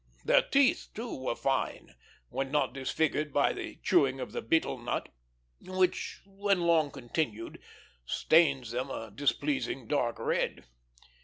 The 0.25 0.41
teeth, 0.49 0.87
too, 0.95 1.15
were 1.15 1.35
fine, 1.35 1.93
when 2.29 2.49
not 2.49 2.73
disfigured 2.73 3.31
by 3.31 3.53
the 3.53 3.75
chewing 3.83 4.19
of 4.19 4.31
the 4.31 4.41
betel 4.41 4.79
nut, 4.79 5.09
which, 5.61 6.21
when 6.25 6.61
long 6.61 6.89
continued, 6.89 7.59
stains 8.03 8.71
them 8.71 8.89
a 8.89 9.11
displeasing 9.11 9.87
dark 9.87 10.17
red. 10.17 10.63